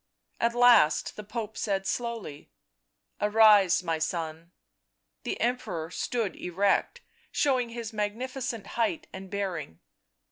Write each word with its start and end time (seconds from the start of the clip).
At 0.39 0.55
last 0.55 1.15
the 1.15 1.23
Pope 1.23 1.55
said 1.55 1.85
slowly:" 1.85 2.49
Arise, 3.21 3.83
my 3.83 3.99
son." 3.99 4.51
The 5.21 5.39
Emperor 5.39 5.91
stood 5.91 6.35
erect, 6.37 7.01
showing 7.31 7.69
his 7.69 7.93
magnificent 7.93 8.65
height 8.81 9.05
and 9.13 9.29
bearing. 9.29 9.79